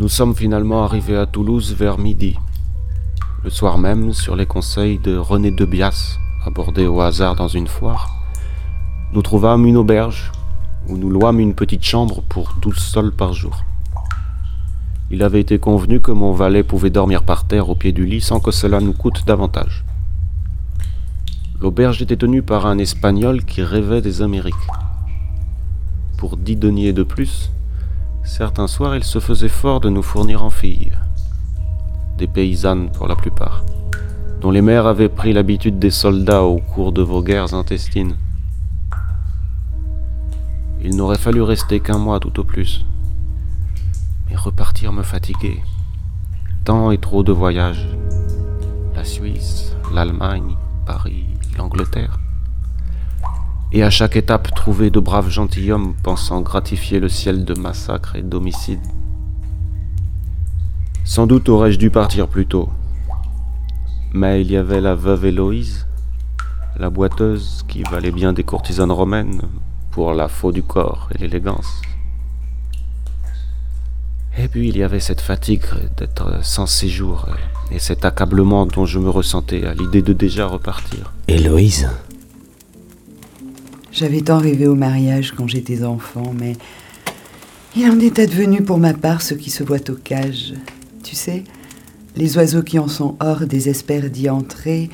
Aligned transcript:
Nous 0.00 0.08
sommes 0.08 0.34
finalement 0.34 0.82
arrivés 0.82 1.18
à 1.18 1.26
Toulouse 1.26 1.74
vers 1.74 1.98
midi. 1.98 2.38
Le 3.44 3.50
soir 3.50 3.76
même, 3.76 4.14
sur 4.14 4.34
les 4.34 4.46
conseils 4.46 4.98
de 4.98 5.14
René 5.14 5.50
de 5.50 5.66
Bias, 5.66 6.16
abordé 6.46 6.86
au 6.86 7.02
hasard 7.02 7.36
dans 7.36 7.48
une 7.48 7.66
foire, 7.66 8.08
nous 9.12 9.20
trouvâmes 9.20 9.66
une 9.66 9.76
auberge 9.76 10.32
où 10.88 10.96
nous 10.96 11.10
louâmes 11.10 11.38
une 11.38 11.52
petite 11.52 11.84
chambre 11.84 12.22
pour 12.30 12.54
douze 12.62 12.78
sols 12.78 13.12
par 13.12 13.34
jour. 13.34 13.62
Il 15.10 15.22
avait 15.22 15.42
été 15.42 15.58
convenu 15.58 16.00
que 16.00 16.12
mon 16.12 16.32
valet 16.32 16.62
pouvait 16.62 16.88
dormir 16.88 17.22
par 17.22 17.46
terre 17.46 17.68
au 17.68 17.74
pied 17.74 17.92
du 17.92 18.06
lit 18.06 18.22
sans 18.22 18.40
que 18.40 18.52
cela 18.52 18.80
nous 18.80 18.94
coûte 18.94 19.26
davantage. 19.26 19.84
L'auberge 21.60 22.00
était 22.00 22.16
tenue 22.16 22.40
par 22.40 22.64
un 22.64 22.78
Espagnol 22.78 23.44
qui 23.44 23.62
rêvait 23.62 24.00
des 24.00 24.22
Amériques. 24.22 24.54
Pour 26.16 26.38
dix 26.38 26.56
deniers 26.56 26.94
de 26.94 27.02
plus, 27.02 27.50
certains 28.22 28.66
soirs 28.66 28.96
il 28.96 29.04
se 29.04 29.18
faisait 29.18 29.48
fort 29.48 29.80
de 29.80 29.88
nous 29.88 30.02
fournir 30.02 30.44
en 30.44 30.50
filles. 30.50 30.92
Des 32.18 32.26
paysannes 32.26 32.90
pour 32.90 33.08
la 33.08 33.16
plupart, 33.16 33.64
dont 34.40 34.50
les 34.50 34.62
mères 34.62 34.86
avaient 34.86 35.08
pris 35.08 35.32
l'habitude 35.32 35.78
des 35.78 35.90
soldats 35.90 36.42
au 36.42 36.58
cours 36.58 36.92
de 36.92 37.02
vos 37.02 37.22
guerres 37.22 37.54
intestines. 37.54 38.16
Il 40.82 40.96
n'aurait 40.96 41.18
fallu 41.18 41.42
rester 41.42 41.80
qu'un 41.80 41.98
mois 41.98 42.20
tout 42.20 42.40
au 42.40 42.44
plus. 42.44 42.86
Mais 44.28 44.36
repartir 44.36 44.92
me 44.92 45.02
fatiguait. 45.02 45.62
Tant 46.64 46.90
et 46.90 46.98
trop 46.98 47.22
de 47.22 47.32
voyages. 47.32 47.86
La 48.94 49.04
Suisse, 49.04 49.76
l'Allemagne, 49.92 50.56
Paris, 50.86 51.26
l'Angleterre. 51.58 52.18
Et 53.72 53.84
à 53.84 53.90
chaque 53.90 54.16
étape 54.16 54.52
trouver 54.54 54.90
de 54.90 54.98
braves 54.98 55.30
gentilshommes 55.30 55.94
pensant 56.02 56.40
gratifier 56.40 56.98
le 56.98 57.08
ciel 57.08 57.44
de 57.44 57.54
massacres 57.54 58.16
et 58.16 58.22
d'homicides. 58.22 58.80
Sans 61.04 61.26
doute 61.26 61.48
aurais-je 61.48 61.78
dû 61.78 61.90
partir 61.90 62.26
plus 62.26 62.46
tôt. 62.46 62.68
Mais 64.12 64.40
il 64.40 64.50
y 64.50 64.56
avait 64.56 64.80
la 64.80 64.96
veuve 64.96 65.26
Héloïse, 65.26 65.86
la 66.76 66.90
boiteuse 66.90 67.64
qui 67.68 67.84
valait 67.84 68.10
bien 68.10 68.32
des 68.32 68.42
courtisanes 68.42 68.90
romaines, 68.90 69.42
pour 69.92 70.14
la 70.14 70.28
faux 70.28 70.50
du 70.50 70.62
corps 70.62 71.08
et 71.14 71.18
l'élégance. 71.18 71.80
Et 74.38 74.48
puis 74.48 74.68
il 74.68 74.76
y 74.76 74.82
avait 74.82 75.00
cette 75.00 75.20
fatigue 75.20 75.64
d'être 75.96 76.44
sans 76.44 76.66
séjour 76.66 77.28
et 77.70 77.78
cet 77.78 78.04
accablement 78.04 78.66
dont 78.66 78.86
je 78.86 78.98
me 78.98 79.10
ressentais 79.10 79.66
à 79.66 79.74
l'idée 79.74 80.02
de 80.02 80.12
déjà 80.12 80.46
repartir. 80.46 81.12
Héloïse? 81.28 81.88
J'avais 83.92 84.20
tant 84.20 84.38
rêvé 84.38 84.66
au 84.66 84.74
mariage 84.74 85.32
quand 85.32 85.46
j'étais 85.46 85.84
enfant, 85.84 86.32
mais 86.38 86.56
il 87.76 87.88
en 87.90 87.98
est 87.98 88.18
advenu 88.18 88.62
pour 88.62 88.78
ma 88.78 88.94
part 88.94 89.22
ce 89.22 89.34
qui 89.34 89.50
se 89.50 89.62
voit 89.62 89.90
aux 89.90 89.94
cages. 89.94 90.54
Tu 91.02 91.16
sais, 91.16 91.44
les 92.16 92.36
oiseaux 92.36 92.62
qui 92.62 92.78
en 92.78 92.88
sont 92.88 93.16
hors 93.20 93.46
désespèrent 93.46 94.10
d'y 94.10 94.28
entrer 94.30 94.90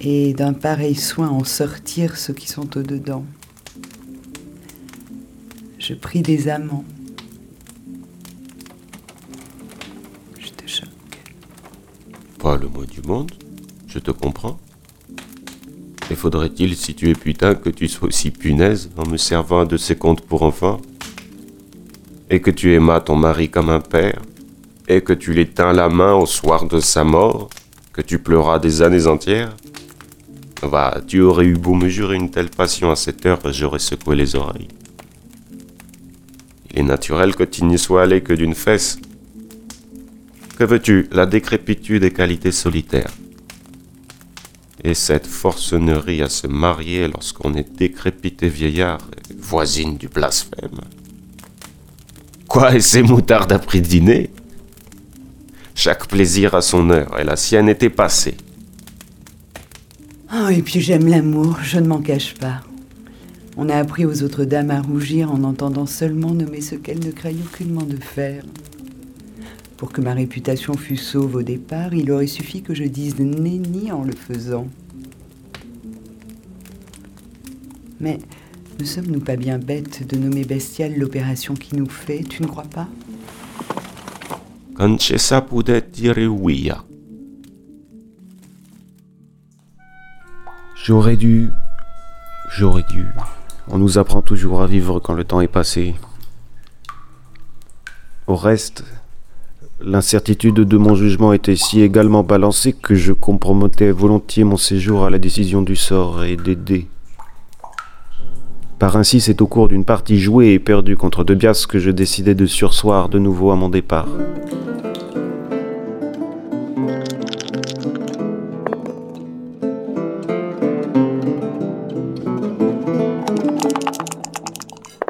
et 0.00 0.34
d'un 0.34 0.52
pareil 0.52 0.94
soin 0.94 1.28
en 1.28 1.44
sortir 1.44 2.16
ceux 2.16 2.34
qui 2.34 2.48
sont 2.48 2.76
au-dedans 2.76 3.24
je 5.90 5.96
prie 5.96 6.22
des 6.22 6.48
amants. 6.48 6.84
Je 10.38 10.50
te 10.50 10.66
choque. 10.68 10.88
Pas 12.38 12.56
le 12.56 12.68
mot 12.68 12.84
du 12.84 13.02
monde, 13.02 13.32
je 13.88 13.98
te 13.98 14.12
comprends. 14.12 14.60
Et 16.10 16.16
faudrait-il, 16.16 16.76
si 16.76 16.94
tu 16.94 17.08
es 17.08 17.14
putain, 17.14 17.54
que 17.54 17.70
tu 17.70 17.86
sois 17.86 18.08
aussi 18.08 18.32
punaise 18.32 18.90
en 18.96 19.08
me 19.08 19.16
servant 19.16 19.64
de 19.64 19.76
ces 19.76 19.94
contes 19.94 20.22
pour 20.22 20.42
enfants? 20.42 20.80
Et 22.28 22.40
que 22.40 22.50
tu 22.50 22.74
aimas 22.74 23.00
ton 23.00 23.14
mari 23.14 23.48
comme 23.48 23.70
un 23.70 23.80
père? 23.80 24.20
Et 24.88 25.02
que 25.02 25.12
tu 25.12 25.32
l'éteins 25.32 25.72
la 25.72 25.88
main 25.88 26.14
au 26.14 26.26
soir 26.26 26.66
de 26.66 26.80
sa 26.80 27.04
mort? 27.04 27.48
Que 27.92 28.02
tu 28.02 28.18
pleuras 28.18 28.58
des 28.58 28.82
années 28.82 29.06
entières? 29.06 29.56
Va, 30.62 31.00
tu 31.06 31.20
aurais 31.20 31.46
eu 31.46 31.54
beau 31.54 31.74
me 31.74 31.88
jurer 31.88 32.16
une 32.16 32.30
telle 32.30 32.50
passion 32.50 32.90
à 32.90 32.96
cette 32.96 33.24
heure, 33.24 33.40
j'aurais 33.52 33.78
secoué 33.78 34.16
les 34.16 34.34
oreilles. 34.34 34.68
Il 36.72 36.80
est 36.80 36.82
naturel 36.82 37.34
que 37.34 37.44
tu 37.44 37.64
n'y 37.64 37.78
sois 37.78 38.02
allé 38.02 38.20
que 38.20 38.32
d'une 38.32 38.54
fesse. 38.54 38.98
Que 40.58 40.64
veux-tu? 40.64 41.08
La 41.12 41.26
décrépitude 41.26 42.02
des 42.02 42.10
qualités 42.10 42.52
solitaires. 42.52 43.12
Et 44.82 44.94
cette 44.94 45.26
forcenerie 45.26 46.22
à 46.22 46.28
se 46.28 46.46
marier 46.46 47.06
lorsqu'on 47.06 47.54
est 47.54 47.70
décrépité 47.76 48.48
vieillard, 48.48 49.10
voisine 49.38 49.96
du 49.96 50.08
blasphème. 50.08 50.80
Quoi, 52.48 52.74
et 52.74 52.80
ces 52.80 53.02
moutardes 53.02 53.52
après 53.52 53.80
dîner? 53.80 54.30
Chaque 55.74 56.08
plaisir 56.08 56.54
a 56.54 56.62
son 56.62 56.90
heure, 56.90 57.18
et 57.18 57.24
la 57.24 57.36
sienne 57.36 57.68
était 57.68 57.90
passée. 57.90 58.36
Oh, 60.32 60.48
et 60.48 60.62
puis 60.62 60.80
j'aime 60.80 61.08
l'amour, 61.08 61.58
je 61.62 61.78
ne 61.78 61.86
m'en 61.86 62.00
cache 62.00 62.34
pas. 62.34 62.60
On 63.56 63.68
a 63.68 63.76
appris 63.76 64.06
aux 64.06 64.22
autres 64.22 64.44
dames 64.44 64.70
à 64.70 64.80
rougir 64.80 65.30
en 65.30 65.44
entendant 65.44 65.86
seulement 65.86 66.32
nommer 66.32 66.60
ce 66.60 66.74
qu'elles 66.74 67.04
ne 67.04 67.10
craignent 67.10 67.42
aucunement 67.44 67.82
de 67.82 67.96
faire. 67.96 68.44
Pour 69.80 69.92
que 69.92 70.02
ma 70.02 70.12
réputation 70.12 70.74
fût 70.74 70.98
sauve 70.98 71.36
au 71.36 71.42
départ, 71.42 71.94
il 71.94 72.10
aurait 72.10 72.26
suffi 72.26 72.60
que 72.60 72.74
je 72.74 72.84
dise 72.84 73.18
nenni 73.18 73.90
en 73.90 74.04
le 74.04 74.12
faisant. 74.12 74.68
Mais 77.98 78.18
ne 78.78 78.84
sommes-nous 78.84 79.20
pas 79.20 79.36
bien 79.36 79.58
bêtes 79.58 80.06
de 80.06 80.18
nommer 80.18 80.44
bestiale 80.44 80.98
l'opération 80.98 81.54
qui 81.54 81.76
nous 81.76 81.88
fait, 81.88 82.22
tu 82.24 82.42
ne 82.42 82.46
crois 82.46 82.64
pas? 82.64 82.88
Concessa 84.76 85.46
dire 85.90 86.18
oui. 86.30 86.70
J'aurais 90.84 91.16
dû. 91.16 91.48
J'aurais 92.50 92.84
dû. 92.90 93.06
On 93.68 93.78
nous 93.78 93.96
apprend 93.96 94.20
toujours 94.20 94.60
à 94.60 94.66
vivre 94.66 95.00
quand 95.00 95.14
le 95.14 95.24
temps 95.24 95.40
est 95.40 95.48
passé. 95.48 95.94
Au 98.26 98.36
reste, 98.36 98.84
l'incertitude 99.82 100.56
de 100.56 100.76
mon 100.76 100.94
jugement 100.94 101.32
était 101.32 101.56
si 101.56 101.80
également 101.80 102.22
balancée 102.22 102.72
que 102.72 102.94
je 102.94 103.12
compromettais 103.12 103.90
volontiers 103.90 104.44
mon 104.44 104.56
séjour 104.56 105.04
à 105.04 105.10
la 105.10 105.18
décision 105.18 105.62
du 105.62 105.76
sort 105.76 106.24
et 106.24 106.36
des 106.36 106.56
dés. 106.56 106.86
Par 108.78 108.96
ainsi, 108.96 109.20
c'est 109.20 109.42
au 109.42 109.46
cours 109.46 109.68
d'une 109.68 109.84
partie 109.84 110.18
jouée 110.18 110.52
et 110.52 110.58
perdue 110.58 110.96
contre 110.96 111.24
De 111.24 111.34
Bias 111.34 111.66
que 111.68 111.78
je 111.78 111.90
décidai 111.90 112.34
de 112.34 112.46
sursoir 112.46 113.08
de 113.08 113.18
nouveau 113.18 113.50
à 113.50 113.56
mon 113.56 113.68
départ. 113.68 114.08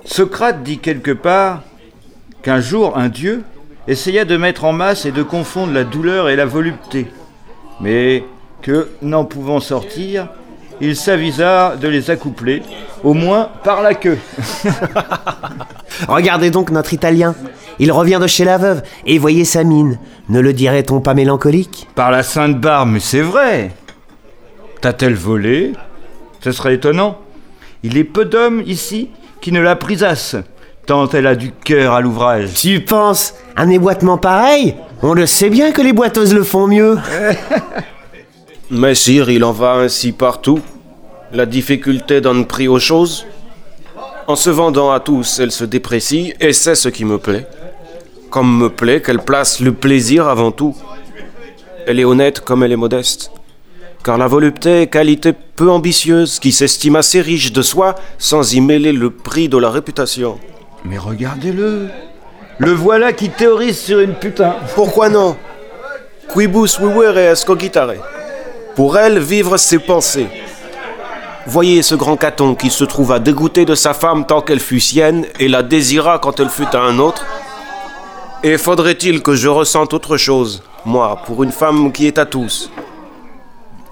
Socrate 0.04 0.62
dit 0.62 0.78
quelque 0.78 1.12
part 1.12 1.62
qu'un 2.42 2.60
jour 2.60 2.98
un 2.98 3.09
dieu 3.09 3.42
essaya 3.91 4.25
de 4.25 4.37
mettre 4.37 4.65
en 4.65 4.73
masse 4.73 5.05
et 5.05 5.11
de 5.11 5.25
confondre 5.25 5.73
la 5.73 5.83
douleur 5.83 6.28
et 6.28 6.37
la 6.37 6.47
volupté, 6.47 7.09
mais 7.81 8.25
que, 8.62 8.89
n'en 9.03 9.25
pouvant 9.25 9.59
sortir, 9.59 10.28
il 10.81 10.95
s'avisa 10.95 11.75
de 11.77 11.89
les 11.89 12.11
accoupler, 12.11 12.62
au 13.03 13.15
moins 13.15 13.51
par 13.65 13.83
la 13.83 13.95
queue. 13.95 14.19
Regardez 16.09 16.51
donc 16.51 16.71
notre 16.71 16.95
Italien. 16.95 17.34
Il 17.81 17.91
revient 17.91 18.19
de 18.21 18.27
chez 18.28 18.45
la 18.45 18.59
veuve, 18.59 18.83
et 19.06 19.19
voyez 19.19 19.45
sa 19.45 19.65
mine. 19.65 19.99
Ne 20.28 20.41
le 20.41 20.53
dirait-on 20.53 21.01
pas 21.01 21.15
mélancolique? 21.15 21.89
Par 21.97 22.12
la 22.12 22.22
Sainte 22.22 22.61
Barbe, 22.61 22.91
mais 22.91 23.01
c'est 23.01 23.22
vrai. 23.22 23.72
T'a-t-elle 24.81 25.15
volé? 25.15 25.72
Ce 26.41 26.53
serait 26.53 26.75
étonnant. 26.75 27.19
Il 27.83 27.97
est 27.97 28.05
peu 28.05 28.25
d'hommes 28.25 28.62
ici 28.67 29.11
qui 29.41 29.51
ne 29.53 29.61
la 29.61 29.75
prisasse, 29.75 30.37
tant 30.91 31.09
elle 31.11 31.28
a 31.28 31.37
du 31.37 31.53
cœur 31.53 31.93
à 31.93 32.01
l'ouvrage. 32.01 32.49
Tu 32.55 32.81
penses 32.81 33.34
Un 33.56 33.71
éboîtement 33.71 34.19
pareil 34.19 34.75
On 35.03 35.15
le 35.15 35.25
sait 35.25 35.48
bien 35.48 35.71
que 35.71 35.83
les 35.83 35.92
boiteuses 35.92 36.34
le 36.34 36.42
font 36.42 36.66
mieux. 36.66 36.98
Mais 38.72 38.97
sire, 38.97 39.31
il 39.31 39.45
en 39.45 39.53
va 39.53 39.75
ainsi 39.75 40.10
partout. 40.10 40.59
La 41.33 41.47
difficulté 41.47 42.21
donne 42.21 42.45
prix 42.45 42.66
aux 42.66 42.81
choses. 42.81 43.25
En 44.27 44.34
se 44.34 44.51
vendant 44.51 44.91
à 44.91 44.98
tous, 44.98 45.39
elle 45.39 45.53
se 45.53 45.63
déprécie, 45.63 46.34
et 46.41 46.53
c'est 46.53 46.75
ce 46.75 46.89
qui 46.89 47.04
me 47.04 47.19
plaît. 47.19 47.47
Comme 48.28 48.59
me 48.59 48.69
plaît 48.69 49.01
qu'elle 49.01 49.22
place 49.22 49.60
le 49.60 49.72
plaisir 49.72 50.27
avant 50.27 50.51
tout. 50.51 50.77
Elle 51.86 52.01
est 52.01 52.04
honnête 52.04 52.41
comme 52.41 52.65
elle 52.65 52.72
est 52.72 52.77
modeste 52.77 53.31
car 54.03 54.16
la 54.16 54.28
volupté 54.28 54.81
est 54.81 54.86
qualité 54.86 55.34
peu 55.34 55.71
ambitieuse 55.71 56.39
qui 56.39 56.53
s'estime 56.53 56.97
assez 56.97 57.21
riche 57.21 57.53
de 57.53 57.60
soi 57.60 57.97
sans 58.16 58.54
y 58.54 58.60
mêler 58.63 58.93
le 58.93 59.10
prix 59.10 59.51
de 59.51 59.59
la 59.59 59.69
réputation. 59.69 60.39
Mais 60.84 60.98
regardez-le 60.98 61.88
Le 62.59 62.72
voilà 62.72 63.12
qui 63.12 63.30
théorise 63.30 63.78
sur 63.78 64.00
une 64.00 64.15
putain 64.15 64.56
Pourquoi 64.74 65.09
non? 65.09 65.36
Quibus 66.32 66.78
vivere 66.78 67.18
escogitare. 67.32 67.94
Pour 68.77 68.97
elle, 68.97 69.18
vivre, 69.18 69.56
c'est 69.56 69.80
penser. 69.80 70.28
Voyez 71.47 71.82
ce 71.82 71.97
grand 71.97 72.16
caton 72.16 72.54
qui 72.54 72.71
se 72.71 72.84
trouva 72.84 73.18
dégoûté 73.18 73.65
de 73.65 73.74
sa 73.74 73.94
femme 73.94 74.24
tant 74.24 74.41
qu'elle 74.41 74.60
fut 74.60 74.78
sienne 74.78 75.27
et 75.41 75.48
la 75.48 75.65
désira 75.65 76.21
quand 76.21 76.38
elle 76.38 76.48
fut 76.48 76.77
à 76.77 76.83
un 76.83 76.98
autre. 77.00 77.24
Et 78.44 78.59
faudrait-il 78.59 79.22
que 79.22 79.34
je 79.34 79.48
ressente 79.48 79.92
autre 79.92 80.16
chose, 80.16 80.62
moi, 80.84 81.21
pour 81.26 81.42
une 81.42 81.50
femme 81.53 81.91
qui 81.91 82.06
est 82.06 82.18
à 82.18 82.26
tous? 82.26 82.71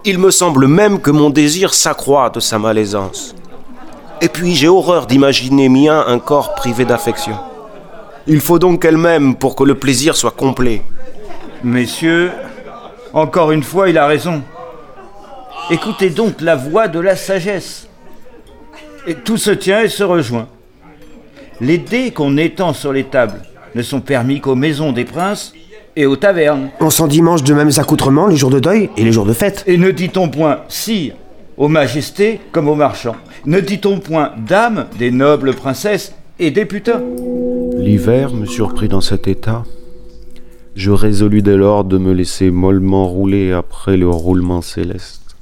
Il 0.05 0.19
me 0.19 0.31
semble 0.31 0.69
même 0.69 1.01
que 1.01 1.11
mon 1.11 1.31
désir 1.31 1.75
s'accroît 1.75 2.31
de 2.31 2.39
sa 2.39 2.59
malaisance. 2.59 3.35
Et 4.21 4.29
puis 4.29 4.55
j'ai 4.55 4.69
horreur 4.69 5.07
d'imaginer 5.07 5.69
mien 5.69 6.05
un 6.07 6.19
corps 6.19 6.55
privé 6.55 6.85
d'affection. 6.85 7.37
Il 8.27 8.41
faut 8.41 8.59
donc 8.59 8.83
qu'elle 8.83 8.97
m'aime 8.97 9.37
pour 9.37 9.55
que 9.55 9.65
le 9.65 9.77
plaisir 9.77 10.17
soit 10.17 10.33
complet. 10.33 10.83
Messieurs, 11.63 12.33
encore 13.13 13.53
une 13.53 13.63
fois, 13.63 13.89
il 13.89 13.97
a 13.97 14.07
raison. 14.07 14.43
Écoutez 15.71 16.11
donc 16.11 16.41
la 16.41 16.57
voix 16.57 16.89
de 16.89 16.99
la 16.99 17.15
sagesse. 17.15 17.89
Et 19.07 19.15
tout 19.15 19.37
se 19.37 19.51
tient 19.51 19.83
et 19.83 19.89
se 19.89 20.03
rejoint. 20.03 20.49
Les 21.61 21.79
dés 21.79 22.11
qu'on 22.11 22.37
étend 22.37 22.73
sur 22.73 22.93
les 22.93 23.05
tables 23.05 23.43
ne 23.75 23.83
sont 23.83 24.01
permis 24.01 24.41
qu'aux 24.41 24.55
maisons 24.55 24.93
des 24.93 25.05
princes 25.05 25.53
et 25.97 26.07
aux 26.07 26.17
tavernes. 26.17 26.71
On 26.81 26.91
s'en 26.91 27.07
dimanche 27.07 27.43
de 27.45 27.55
mêmes 27.55 27.71
accoutrements 27.77 28.27
les 28.27 28.37
jours 28.37 28.51
de 28.51 28.61
deuil 28.61 28.91
et 28.97 29.05
les 29.05 29.13
jours 29.13 29.27
de 29.27 29.33
fête. 29.33 29.65
Et 29.67 29.77
ne 29.77 29.91
dit-on 29.91 30.29
point 30.29 30.61
sire 30.69 31.15
aux 31.59 31.69
majestés 31.69 32.41
comme 32.53 32.69
aux 32.69 32.75
marchands 32.75 33.17
Ne 33.45 33.61
dit-on 33.61 33.99
point 34.01 34.33
dame 34.39 34.87
des 34.99 35.11
nobles 35.11 35.55
princesses 35.55 36.15
et 36.39 36.51
des 36.51 36.65
putains? 36.65 37.03
L'hiver 37.77 38.33
me 38.33 38.47
surprit 38.47 38.89
dans 38.89 39.01
cet 39.01 39.29
état. 39.29 39.65
Je 40.75 40.93
résolus 40.93 41.43
dès 41.43 41.57
lors 41.57 41.85
de 41.85 41.99
me 41.99 42.13
laisser 42.13 42.51
mollement 42.51 43.07
rouler 43.07 43.53
après 43.53 43.97
le 43.97 44.09
roulement 44.09 44.63
céleste. 44.63 45.37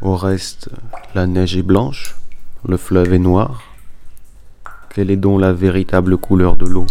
Au 0.00 0.16
reste, 0.16 0.70
la 1.14 1.26
neige 1.26 1.56
est 1.56 1.62
blanche, 1.62 2.16
le 2.66 2.76
fleuve 2.76 3.12
est 3.12 3.18
noir. 3.18 3.62
Quelle 4.94 5.10
est 5.10 5.16
donc 5.16 5.40
la 5.40 5.52
véritable 5.52 6.16
couleur 6.16 6.56
de 6.56 6.66
l'eau? 6.66 6.86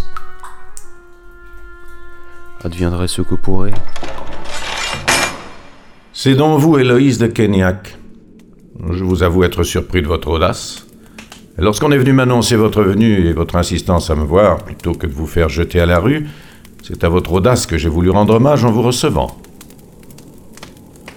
Adviendrait 2.62 3.08
ce 3.08 3.22
que 3.22 3.34
pourrait. 3.34 3.74
C'est 6.18 6.34
donc 6.34 6.60
vous, 6.60 6.78
Héloïse 6.78 7.18
de 7.18 7.26
Kenyac. 7.26 7.98
Je 8.90 9.04
vous 9.04 9.22
avoue 9.22 9.44
être 9.44 9.64
surpris 9.64 10.00
de 10.00 10.06
votre 10.06 10.28
audace. 10.28 10.86
Lorsqu'on 11.58 11.92
est 11.92 11.98
venu 11.98 12.14
m'annoncer 12.14 12.56
votre 12.56 12.82
venue 12.82 13.26
et 13.26 13.34
votre 13.34 13.56
insistance 13.56 14.08
à 14.08 14.14
me 14.14 14.24
voir, 14.24 14.64
plutôt 14.64 14.92
que 14.92 15.06
de 15.06 15.12
vous 15.12 15.26
faire 15.26 15.50
jeter 15.50 15.78
à 15.78 15.84
la 15.84 15.98
rue, 15.98 16.26
c'est 16.82 17.04
à 17.04 17.10
votre 17.10 17.34
audace 17.34 17.66
que 17.66 17.76
j'ai 17.76 17.90
voulu 17.90 18.08
rendre 18.08 18.36
hommage 18.36 18.64
en 18.64 18.72
vous 18.72 18.80
recevant. 18.80 19.36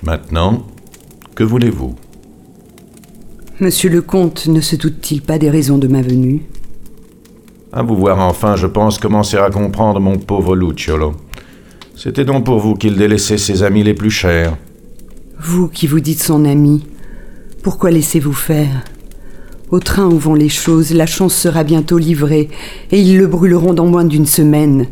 Maintenant, 0.03 0.67
que 1.33 1.45
voulez-vous? 1.45 1.95
Monsieur 3.61 3.89
le 3.89 4.01
comte 4.01 4.47
ne 4.47 4.59
se 4.59 4.75
doute-t-il 4.75 5.21
pas 5.21 5.37
des 5.37 5.49
raisons 5.49 5.77
de 5.77 5.87
ma 5.87 6.01
venue? 6.01 6.43
À 7.71 7.83
vous 7.83 7.95
voir 7.95 8.19
enfin, 8.19 8.57
je 8.57 8.67
pense 8.67 8.97
commencer 8.97 9.37
à 9.37 9.49
comprendre 9.49 10.01
mon 10.01 10.17
pauvre 10.17 10.57
Luciolo. 10.57 11.13
C'était 11.95 12.25
donc 12.25 12.43
pour 12.43 12.59
vous 12.59 12.75
qu'il 12.75 12.97
délaissait 12.97 13.37
ses 13.37 13.63
amis 13.63 13.83
les 13.83 13.93
plus 13.93 14.11
chers. 14.11 14.57
Vous 15.41 15.69
qui 15.69 15.87
vous 15.87 16.01
dites 16.01 16.21
son 16.21 16.43
ami, 16.43 16.85
pourquoi 17.63 17.91
laissez-vous 17.91 18.33
faire? 18.33 18.83
Au 19.71 19.79
train 19.79 20.05
où 20.05 20.17
vont 20.17 20.33
les 20.33 20.49
choses, 20.49 20.93
la 20.93 21.05
chance 21.05 21.33
sera 21.33 21.63
bientôt 21.63 21.97
livrée, 21.97 22.49
et 22.91 22.99
ils 22.99 23.17
le 23.17 23.25
brûleront 23.25 23.73
dans 23.73 23.85
moins 23.85 24.03
d'une 24.03 24.25
semaine. 24.25 24.87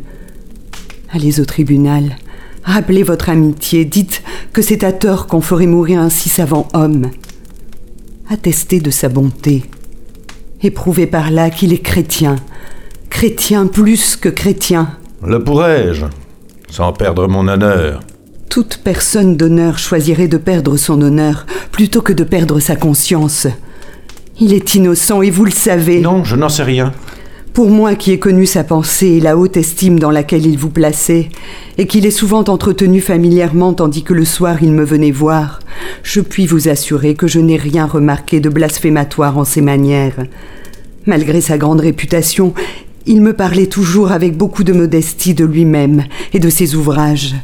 Allez 1.10 1.38
au 1.40 1.44
tribunal, 1.44 2.16
rappelez 2.64 3.02
votre 3.02 3.28
amitié, 3.28 3.84
dites 3.84 4.22
que 4.54 4.62
c'est 4.62 4.84
à 4.84 4.92
tort 4.92 5.26
qu'on 5.26 5.42
ferait 5.42 5.66
mourir 5.66 6.00
un 6.00 6.08
si 6.08 6.30
savant 6.30 6.66
homme. 6.72 7.10
Attestez 8.30 8.80
de 8.80 8.90
sa 8.90 9.10
bonté. 9.10 9.64
Éprouvez 10.62 11.06
par 11.06 11.30
là 11.30 11.50
qu'il 11.50 11.74
est 11.74 11.82
chrétien, 11.82 12.36
chrétien 13.10 13.66
plus 13.66 14.16
que 14.16 14.30
chrétien. 14.30 14.96
Le 15.22 15.44
pourrais-je? 15.44 16.06
Sans 16.70 16.94
perdre 16.94 17.28
mon 17.28 17.48
honneur. 17.48 18.00
Toute 18.48 18.80
personne 18.82 19.36
d'honneur 19.36 19.78
choisirait 19.78 20.28
de 20.28 20.38
perdre 20.38 20.76
son 20.76 21.02
honneur 21.02 21.46
plutôt 21.70 22.00
que 22.00 22.12
de 22.12 22.24
perdre 22.24 22.60
sa 22.60 22.76
conscience. 22.76 23.46
Il 24.40 24.52
est 24.52 24.74
innocent 24.74 25.20
et 25.22 25.30
vous 25.30 25.44
le 25.44 25.50
savez. 25.50 26.00
Non, 26.00 26.24
je 26.24 26.36
n'en 26.36 26.48
sais 26.48 26.62
rien. 26.62 26.92
Pour 27.52 27.70
moi 27.70 27.94
qui 27.94 28.12
ai 28.12 28.18
connu 28.18 28.46
sa 28.46 28.64
pensée 28.64 29.08
et 29.08 29.20
la 29.20 29.36
haute 29.36 29.56
estime 29.56 29.98
dans 29.98 30.12
laquelle 30.12 30.46
il 30.46 30.56
vous 30.56 30.70
plaçait, 30.70 31.28
et 31.76 31.86
qu'il 31.88 32.06
est 32.06 32.12
souvent 32.12 32.44
entretenu 32.44 33.00
familièrement 33.00 33.74
tandis 33.74 34.04
que 34.04 34.14
le 34.14 34.24
soir 34.24 34.62
il 34.62 34.72
me 34.72 34.84
venait 34.84 35.10
voir, 35.10 35.58
je 36.04 36.20
puis 36.20 36.46
vous 36.46 36.68
assurer 36.68 37.14
que 37.14 37.26
je 37.26 37.40
n'ai 37.40 37.56
rien 37.56 37.84
remarqué 37.84 38.38
de 38.38 38.48
blasphématoire 38.48 39.38
en 39.38 39.44
ses 39.44 39.60
manières. 39.60 40.24
Malgré 41.04 41.40
sa 41.40 41.58
grande 41.58 41.80
réputation, 41.80 42.54
il 43.06 43.22
me 43.22 43.32
parlait 43.32 43.66
toujours 43.66 44.12
avec 44.12 44.36
beaucoup 44.36 44.62
de 44.62 44.72
modestie 44.72 45.34
de 45.34 45.44
lui-même 45.44 46.04
et 46.32 46.38
de 46.38 46.50
ses 46.50 46.76
ouvrages. 46.76 47.34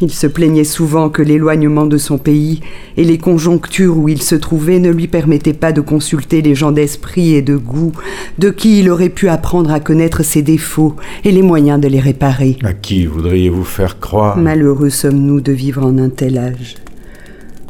Il 0.00 0.10
se 0.10 0.26
plaignait 0.26 0.64
souvent 0.64 1.08
que 1.08 1.22
l'éloignement 1.22 1.86
de 1.86 1.98
son 1.98 2.18
pays 2.18 2.60
et 2.96 3.04
les 3.04 3.16
conjonctures 3.16 3.96
où 3.96 4.08
il 4.08 4.20
se 4.20 4.34
trouvait 4.34 4.80
ne 4.80 4.90
lui 4.90 5.06
permettaient 5.06 5.52
pas 5.52 5.72
de 5.72 5.80
consulter 5.80 6.42
les 6.42 6.56
gens 6.56 6.72
d'esprit 6.72 7.34
et 7.34 7.42
de 7.42 7.56
goût, 7.56 7.92
de 8.38 8.50
qui 8.50 8.80
il 8.80 8.90
aurait 8.90 9.08
pu 9.08 9.28
apprendre 9.28 9.70
à 9.70 9.78
connaître 9.78 10.24
ses 10.24 10.42
défauts 10.42 10.96
et 11.22 11.30
les 11.30 11.42
moyens 11.42 11.80
de 11.80 11.86
les 11.86 12.00
réparer. 12.00 12.58
À 12.64 12.72
qui 12.72 13.06
voudriez-vous 13.06 13.64
faire 13.64 14.00
croire? 14.00 14.36
Malheureux 14.36 14.90
sommes-nous 14.90 15.40
de 15.40 15.52
vivre 15.52 15.84
en 15.84 15.96
un 15.98 16.08
tel 16.10 16.38
âge, 16.38 16.74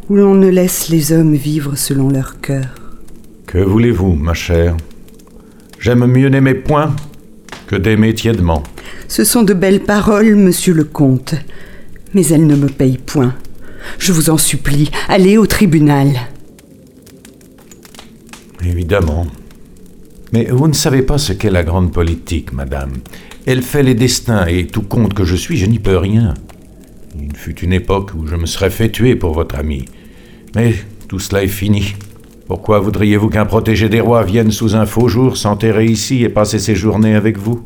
où 0.08 0.16
l'on 0.16 0.34
ne 0.34 0.48
laisse 0.48 0.88
les 0.88 1.12
hommes 1.12 1.34
vivre 1.34 1.76
selon 1.76 2.08
leur 2.08 2.40
cœur. 2.40 2.74
Que 3.46 3.58
voulez-vous, 3.58 4.14
ma 4.14 4.34
chère? 4.34 4.76
J'aime 5.78 6.06
mieux 6.06 6.30
n'aimer 6.30 6.54
point 6.54 6.96
que 7.66 7.76
d'aimer 7.76 8.14
tièdement. 8.14 8.62
Ce 9.08 9.24
sont 9.24 9.42
de 9.42 9.52
belles 9.52 9.80
paroles, 9.80 10.34
monsieur 10.34 10.72
le 10.72 10.84
comte, 10.84 11.34
mais 12.14 12.26
elles 12.26 12.46
ne 12.46 12.56
me 12.56 12.68
payent 12.68 12.98
point. 12.98 13.34
Je 13.98 14.12
vous 14.12 14.30
en 14.30 14.38
supplie, 14.38 14.90
allez 15.08 15.36
au 15.36 15.46
tribunal. 15.46 16.08
Évidemment. 18.64 19.26
Mais 20.32 20.46
vous 20.46 20.68
ne 20.68 20.72
savez 20.72 21.02
pas 21.02 21.18
ce 21.18 21.32
qu'est 21.32 21.50
la 21.50 21.62
grande 21.62 21.92
politique, 21.92 22.52
madame. 22.52 22.92
Elle 23.46 23.62
fait 23.62 23.82
les 23.82 23.94
destins, 23.94 24.46
et 24.46 24.66
tout 24.66 24.82
compte 24.82 25.14
que 25.14 25.24
je 25.24 25.36
suis, 25.36 25.56
je 25.56 25.66
n'y 25.66 25.78
peux 25.78 25.98
rien. 25.98 26.34
Il 27.20 27.36
fut 27.36 27.60
une 27.60 27.72
époque 27.72 28.12
où 28.14 28.26
je 28.26 28.36
me 28.36 28.46
serais 28.46 28.70
fait 28.70 28.90
tuer 28.90 29.16
pour 29.16 29.34
votre 29.34 29.56
ami. 29.56 29.84
Mais 30.56 30.74
tout 31.08 31.18
cela 31.18 31.44
est 31.44 31.48
fini. 31.48 31.94
Pourquoi 32.46 32.80
voudriez-vous 32.80 33.28
qu'un 33.28 33.44
protégé 33.44 33.88
des 33.88 34.00
rois 34.00 34.24
vienne 34.24 34.50
sous 34.50 34.74
un 34.74 34.86
faux 34.86 35.08
jour 35.08 35.36
s'enterrer 35.36 35.86
ici 35.86 36.24
et 36.24 36.28
passer 36.28 36.58
ses 36.58 36.74
journées 36.74 37.14
avec 37.14 37.38
vous? 37.38 37.62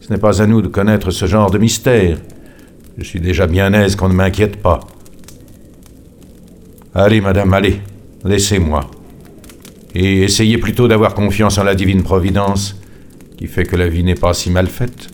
Ce 0.00 0.12
n'est 0.12 0.20
pas 0.20 0.42
à 0.42 0.46
nous 0.46 0.62
de 0.62 0.68
connaître 0.68 1.10
ce 1.10 1.26
genre 1.26 1.50
de 1.50 1.58
mystère. 1.58 2.18
Je 2.98 3.04
suis 3.04 3.20
déjà 3.20 3.46
bien 3.46 3.72
aise 3.74 3.94
qu'on 3.94 4.08
ne 4.08 4.14
m'inquiète 4.14 4.56
pas. 4.56 4.80
Allez, 6.94 7.20
madame, 7.20 7.52
allez, 7.52 7.80
laissez-moi. 8.24 8.90
Et 9.94 10.22
essayez 10.22 10.56
plutôt 10.56 10.88
d'avoir 10.88 11.14
confiance 11.14 11.58
en 11.58 11.64
la 11.64 11.74
divine 11.74 12.02
providence, 12.02 12.80
qui 13.36 13.46
fait 13.48 13.64
que 13.64 13.76
la 13.76 13.88
vie 13.88 14.02
n'est 14.02 14.14
pas 14.14 14.32
si 14.32 14.50
mal 14.50 14.66
faite, 14.66 15.08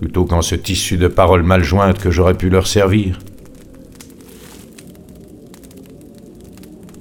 plutôt 0.00 0.24
qu'en 0.24 0.42
ce 0.42 0.56
tissu 0.56 0.96
de 0.96 1.06
paroles 1.06 1.44
mal 1.44 1.62
jointes 1.62 2.00
que 2.00 2.10
j'aurais 2.10 2.36
pu 2.36 2.50
leur 2.50 2.66
servir. 2.66 3.20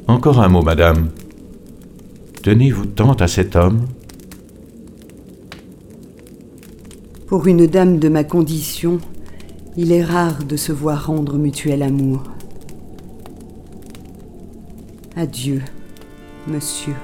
Encore 0.07 0.39
un 0.39 0.49
mot, 0.49 0.61
madame. 0.61 1.09
Tenez-vous 2.43 2.85
tant 2.85 3.13
à 3.13 3.27
cet 3.27 3.55
homme? 3.55 3.87
Pour 7.25 7.47
une 7.47 7.65
dame 7.65 7.97
de 7.97 8.09
ma 8.09 8.23
condition, 8.23 8.99
il 9.77 9.91
est 9.91 10.03
rare 10.03 10.43
de 10.43 10.57
se 10.57 10.71
voir 10.71 11.07
rendre 11.07 11.37
mutuel 11.37 11.81
amour. 11.81 12.23
Adieu, 15.15 15.61
monsieur. 16.47 16.95